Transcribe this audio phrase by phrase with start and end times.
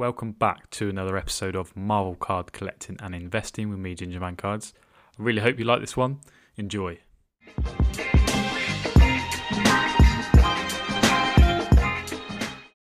[0.00, 4.72] Welcome back to another episode of Marvel Card Collecting and Investing with me, Gingerman Cards.
[5.18, 6.20] I really hope you like this one.
[6.56, 7.00] Enjoy.
[7.54, 7.98] What's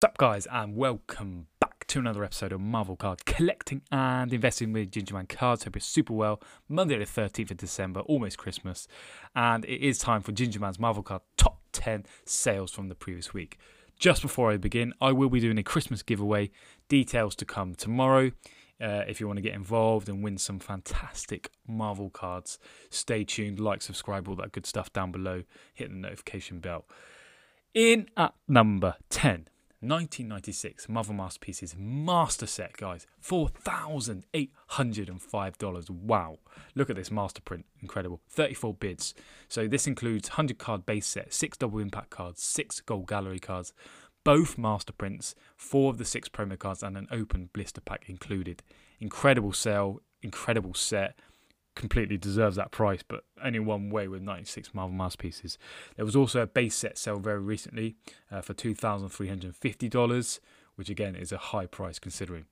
[0.04, 4.92] up, guys, and welcome back to another episode of Marvel Card Collecting and Investing with
[4.92, 5.64] Gingerman Cards.
[5.64, 6.40] Hope you're super well.
[6.68, 8.86] Monday, the 13th of December, almost Christmas,
[9.34, 13.58] and it is time for Gingerman's Marvel Card Top 10 sales from the previous week.
[13.98, 16.50] Just before I begin, I will be doing a Christmas giveaway.
[16.88, 18.30] Details to come tomorrow.
[18.80, 23.58] Uh, if you want to get involved and win some fantastic Marvel cards, stay tuned,
[23.58, 25.42] like, subscribe, all that good stuff down below.
[25.74, 26.86] Hit the notification bell.
[27.74, 29.48] In at number 10,
[29.80, 33.06] 1996 Marvel Masterpieces Master Set, guys.
[33.22, 35.90] $4,805.
[35.90, 36.38] Wow.
[36.74, 37.64] Look at this master print.
[37.80, 38.20] Incredible.
[38.28, 39.14] 34 bids.
[39.48, 43.72] So this includes 100 card base set, 6 double impact cards, 6 gold gallery cards,
[44.24, 48.64] both master prints, 4 of the 6 promo cards, and an open blister pack included.
[48.98, 51.16] Incredible sale, incredible set
[51.78, 55.56] completely deserves that price, but only one way with 96 Marvel Masterpieces.
[55.96, 57.96] There was also a base set sale very recently
[58.30, 60.40] uh, for $2,350,
[60.74, 62.44] which again is a high price considering.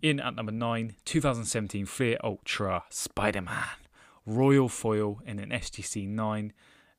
[0.00, 3.66] In at number 9, 2017 Fleer Ultra Spider Man
[4.24, 6.52] Royal Foil in an SGC 9.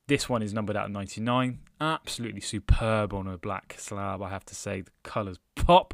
[0.07, 1.59] This one is numbered out of 99.
[1.79, 4.81] Absolutely superb on a black slab, I have to say.
[4.81, 5.93] The colours pop.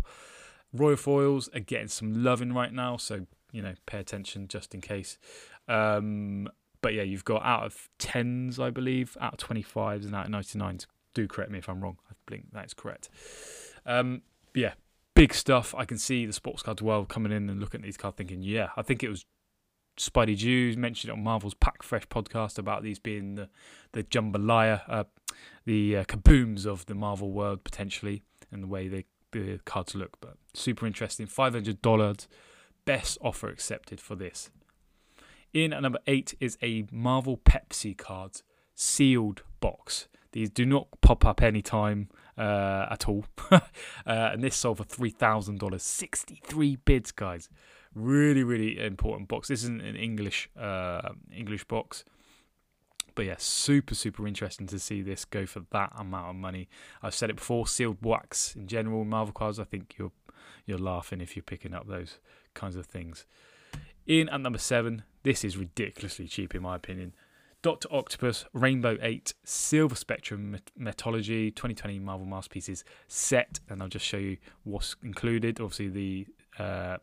[0.74, 3.28] Royal Foils are getting some loving right now, so
[3.58, 5.18] you know, pay attention just in case.
[5.68, 6.48] Um,
[6.82, 10.32] but yeah, you've got out of tens, I believe, out of 25s and out of
[10.32, 10.86] 99s.
[11.16, 11.98] Do correct me if I'm wrong.
[12.08, 13.10] I think that is correct.
[13.84, 14.22] Um,
[14.54, 14.74] yeah,
[15.16, 15.74] big stuff.
[15.76, 18.44] I can see the sports cards world coming in and looking at these cards thinking,
[18.44, 19.26] yeah, I think it was
[19.98, 23.50] Spidey Jews mentioned on Marvel's Pack Fresh podcast about these being the,
[23.94, 25.06] the jambalaya, uh,
[25.66, 30.12] the uh, kabooms of the Marvel world potentially, and the way they, the cards look.
[30.22, 31.26] But super interesting.
[31.26, 32.28] $500
[32.88, 34.50] best offer accepted for this.
[35.54, 40.08] In at number eight is a Marvel Pepsi cards sealed box.
[40.32, 43.26] These do not pop up anytime uh, at all.
[43.52, 43.60] uh,
[44.06, 45.82] and this sold for $3,000.
[45.82, 47.50] 63 bids, guys.
[47.94, 49.50] Really, really important box.
[49.50, 52.06] This isn't an English uh, English box.
[53.16, 56.70] But yeah, super, super interesting to see this go for that amount of money.
[57.02, 60.12] I've said it before, sealed wax in general, Marvel cards, I think you're
[60.68, 62.20] you're laughing if you're picking up those
[62.54, 63.26] kinds of things.
[64.06, 67.14] In at number seven, this is ridiculously cheap in my opinion.
[67.64, 74.18] Doctor Octopus Rainbow 8 Silver Spectrum Metology 2020 Marvel Masterpieces set, and I'll just show
[74.18, 75.60] you what's included.
[75.60, 76.28] Obviously, the
[76.60, 76.98] uh,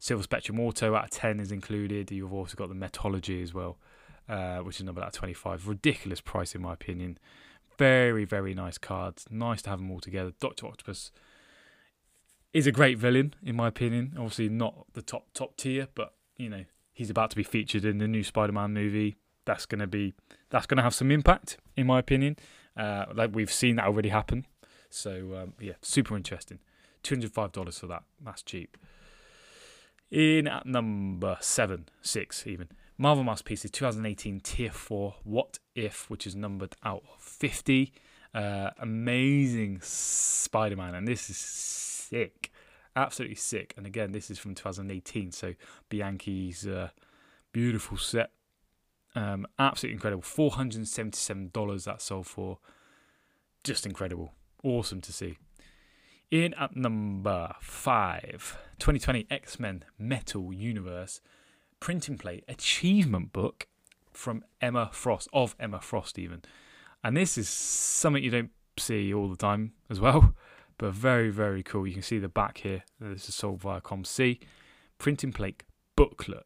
[0.00, 2.10] Silver Spectrum Auto out of 10 is included.
[2.10, 3.78] You've also got the Metology as well,
[4.28, 5.68] uh, which is number out of 25.
[5.68, 7.16] Ridiculous price, in my opinion.
[7.78, 9.26] Very, very nice cards.
[9.30, 10.32] Nice to have them all together.
[10.40, 11.12] Doctor Octopus
[12.54, 14.14] is a great villain in my opinion.
[14.16, 17.98] Obviously not the top top tier, but you know he's about to be featured in
[17.98, 19.16] the new Spider-Man movie.
[19.44, 20.14] That's gonna be
[20.48, 22.36] that's gonna have some impact in my opinion.
[22.76, 24.46] Uh, like we've seen that already happen.
[24.88, 26.60] So um, yeah, super interesting.
[27.02, 28.04] Two hundred five dollars for that.
[28.24, 28.78] That's cheap.
[30.10, 32.68] In at number seven, six even.
[32.96, 37.92] Marvel Masterpieces 2018 Tier 4 What If, which is numbered out of 50.
[38.32, 41.36] Uh, amazing Spider Man, and this is
[42.08, 42.52] sick,
[42.96, 43.74] absolutely sick.
[43.76, 45.54] And again, this is from 2018, so
[45.90, 46.88] Bianchi's uh,
[47.52, 48.30] beautiful set,
[49.14, 50.22] um, absolutely incredible.
[50.22, 52.58] Four hundred and seventy-seven dollars that sold for,
[53.62, 54.32] just incredible,
[54.62, 55.38] awesome to see.
[56.30, 61.20] In at number five, 2020 X Men Metal Universe
[61.78, 63.66] printing plate achievement book
[64.12, 66.42] from Emma Frost, of Emma Frost, even.
[67.02, 70.34] And this is something you don't see all the time as well
[70.78, 71.86] but very, very cool.
[71.86, 72.84] You can see the back here.
[73.00, 74.40] This is sold via COMC.
[74.98, 75.62] Printing plate
[75.96, 76.44] booklet.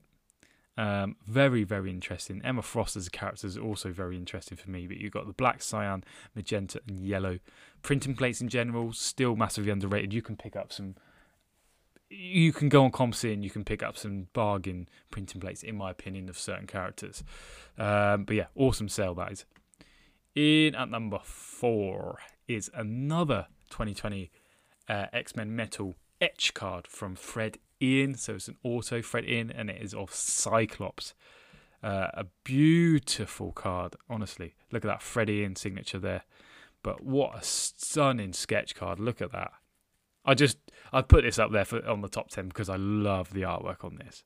[0.76, 2.40] Um, very, very interesting.
[2.44, 4.86] Emma Frost as a character is also very interesting for me.
[4.86, 7.40] But you've got the black, cyan, magenta, and yellow.
[7.82, 10.12] Printing plates in general, still massively underrated.
[10.12, 10.94] You can pick up some.
[12.10, 15.76] You can go on COMC and you can pick up some bargain printing plates, in
[15.76, 17.22] my opinion, of certain characters.
[17.76, 19.44] Um, but yeah, awesome sale that is.
[20.34, 24.30] In at number four is another 2020
[24.88, 28.14] uh, X Men Metal etch card from Fred Ian.
[28.16, 31.14] So it's an auto Fred Ian, and it is of Cyclops.
[31.82, 34.54] Uh, a beautiful card, honestly.
[34.72, 36.22] Look at that Fred Ian signature there.
[36.82, 38.98] But what a stunning sketch card!
[38.98, 39.52] Look at that.
[40.24, 40.58] I just
[40.92, 43.84] I put this up there for on the top ten because I love the artwork
[43.84, 44.24] on this.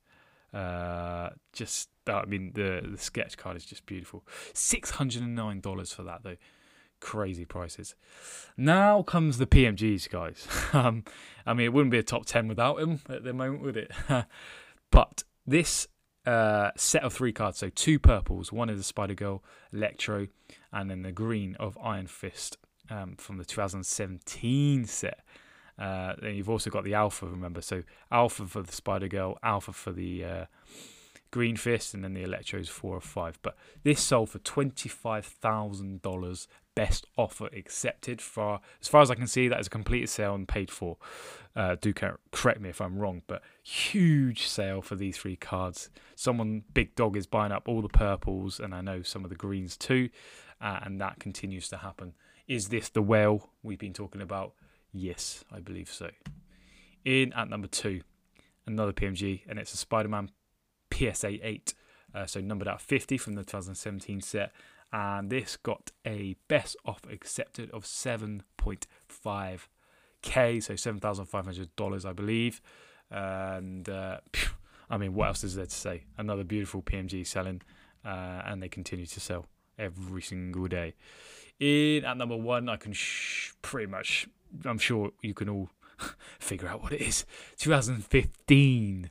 [0.52, 4.26] Uh, just I mean the the sketch card is just beautiful.
[4.52, 6.36] Six hundred and nine dollars for that though
[7.02, 7.94] crazy prices.
[8.56, 10.46] Now comes the PMGs, guys.
[10.72, 11.04] um,
[11.44, 13.90] I mean, it wouldn't be a top 10 without them at the moment, would it?
[14.90, 15.88] but this
[16.24, 20.28] uh, set of three cards, so two purples, one is the Spider Girl, Electro,
[20.72, 22.56] and then the green of Iron Fist
[22.88, 25.20] um, from the 2017 set.
[25.78, 27.60] Uh, then you've also got the Alpha, remember?
[27.60, 30.44] So Alpha for the Spider Girl, Alpha for the uh,
[31.32, 33.38] Green Fist, and then the Electros four or five.
[33.42, 36.46] But this sold for twenty five thousand dollars.
[36.74, 38.20] Best offer accepted.
[38.22, 40.96] For as far as I can see, that is a completed sale and paid for.
[41.54, 45.90] Uh, do correct me if I'm wrong, but huge sale for these three cards.
[46.14, 49.36] Someone big dog is buying up all the purples, and I know some of the
[49.36, 50.08] greens too,
[50.60, 52.14] uh, and that continues to happen.
[52.48, 54.54] Is this the whale we've been talking about?
[54.92, 56.10] Yes, I believe so.
[57.04, 58.00] In at number two,
[58.66, 60.30] another PMG, and it's a Spider-Man
[60.92, 61.74] PSA 8,
[62.14, 64.52] uh, so numbered at 50 from the 2017 set.
[64.92, 72.60] And this got a best offer accepted of 7.5k, so $7,500, I believe.
[73.10, 74.18] And uh,
[74.90, 76.04] I mean, what else is there to say?
[76.18, 77.62] Another beautiful PMG selling,
[78.04, 79.46] uh, and they continue to sell
[79.78, 80.92] every single day.
[81.58, 84.28] In at number one, I can sh- pretty much,
[84.64, 85.70] I'm sure you can all
[86.38, 87.24] figure out what it is.
[87.56, 89.10] 2015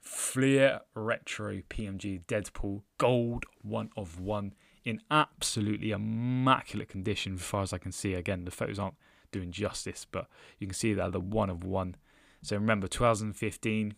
[0.00, 4.54] Fleer Retro PMG Deadpool Gold one of one
[4.86, 8.14] in absolutely immaculate condition as far as I can see.
[8.14, 8.94] Again, the photos aren't
[9.32, 10.28] doing justice, but
[10.58, 11.96] you can see that the one of one.
[12.40, 13.96] So remember, 2015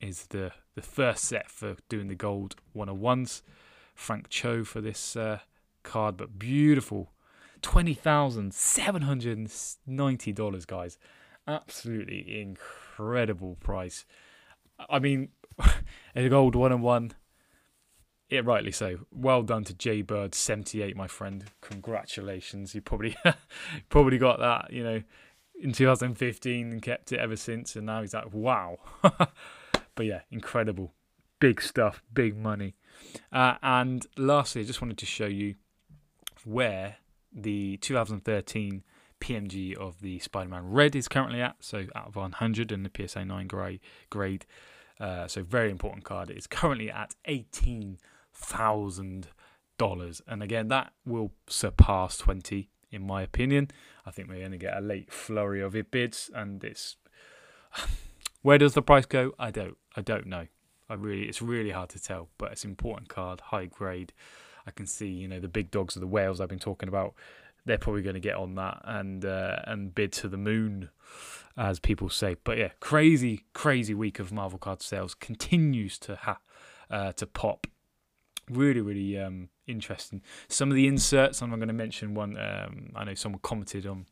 [0.00, 3.42] is the the first set for doing the gold one of ones.
[3.94, 5.40] Frank Cho for this uh,
[5.82, 7.12] card, but beautiful.
[7.60, 9.52] Twenty thousand seven hundred and
[9.86, 10.96] ninety dollars, guys.
[11.46, 14.06] Absolutely incredible price.
[14.88, 15.28] I mean,
[16.16, 17.12] a gold one and one.
[18.30, 18.98] Yeah, rightly so.
[19.10, 21.44] Well done to Jay Bird, seventy eight, my friend.
[21.60, 22.74] Congratulations.
[22.74, 23.16] You probably
[23.88, 25.02] probably got that, you know,
[25.60, 28.78] in 2015 and kept it ever since, and now he's like, wow.
[29.02, 30.94] but yeah, incredible,
[31.40, 32.76] big stuff, big money.
[33.32, 35.56] Uh, and lastly, I just wanted to show you
[36.44, 36.96] where
[37.32, 38.84] the 2013
[39.20, 41.56] PMG of the Spider-Man Red is currently at.
[41.60, 44.46] So out of 100 in the PSA 9 grade, grade
[45.00, 46.30] uh, so very important card.
[46.30, 47.98] It's currently at eighteen
[48.32, 49.28] thousand
[49.78, 53.70] dollars, and again that will surpass twenty in my opinion.
[54.04, 56.96] I think we're going to get a late flurry of it bids, and it's
[58.42, 59.32] where does the price go?
[59.38, 59.76] I don't.
[59.96, 60.46] I don't know.
[60.88, 64.12] I really, it's really hard to tell, but it's an important card, high grade.
[64.66, 67.14] I can see, you know, the big dogs of the whales I've been talking about.
[67.64, 70.90] They're probably going to get on that and uh, and bid to the moon
[71.56, 72.36] as people say.
[72.42, 76.40] But yeah, crazy, crazy week of Marvel card sales continues to ha-
[76.90, 77.66] uh, to pop.
[78.50, 80.22] Really, really um, interesting.
[80.48, 82.36] Some of the inserts, I'm going to mention one.
[82.36, 84.06] Um, I know someone commented on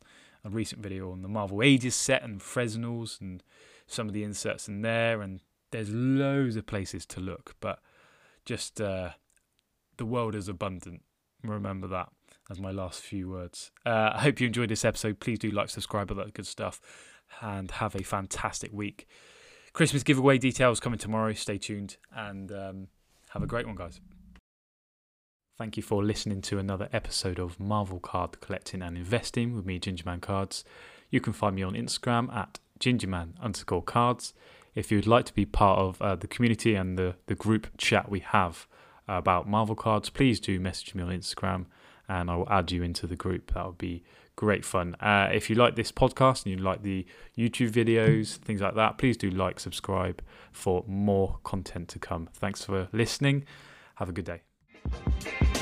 [0.45, 3.43] a recent video on the Marvel Ages set and Fresnels and
[3.85, 5.21] some of the inserts in there.
[5.21, 5.41] And
[5.71, 7.79] there's loads of places to look, but
[8.45, 9.09] just uh,
[9.97, 11.01] the world is abundant.
[11.43, 12.09] Remember that
[12.49, 13.71] as my last few words.
[13.85, 15.19] Uh, I hope you enjoyed this episode.
[15.19, 16.81] Please do like, subscribe, all that good stuff
[17.41, 19.07] and have a fantastic week.
[19.73, 21.33] Christmas giveaway details coming tomorrow.
[21.33, 22.87] Stay tuned and um,
[23.29, 23.99] have a great one, guys.
[25.59, 29.77] Thank you for listening to another episode of Marvel Card Collecting and Investing with me,
[29.77, 30.63] Gingerman Cards.
[31.09, 34.33] You can find me on Instagram at gingerman underscore cards.
[34.73, 38.09] If you'd like to be part of uh, the community and the, the group chat
[38.09, 38.67] we have
[39.05, 41.65] about Marvel cards, please do message me on Instagram
[42.07, 43.53] and I will add you into the group.
[43.53, 44.05] That would be
[44.37, 44.95] great fun.
[45.01, 47.05] Uh, if you like this podcast and you like the
[47.37, 50.21] YouTube videos, things like that, please do like, subscribe
[50.53, 52.29] for more content to come.
[52.33, 53.43] Thanks for listening.
[53.95, 54.48] Have a good day.
[54.83, 55.58] Thank you.